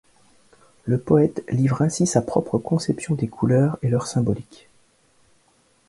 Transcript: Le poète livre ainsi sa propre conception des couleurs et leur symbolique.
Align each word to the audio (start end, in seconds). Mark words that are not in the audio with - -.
Le 0.85 0.97
poète 0.97 1.43
livre 1.47 1.83
ainsi 1.83 2.07
sa 2.07 2.23
propre 2.23 2.57
conception 2.57 3.13
des 3.13 3.27
couleurs 3.27 3.77
et 3.83 3.87
leur 3.87 4.07
symbolique. 4.07 4.67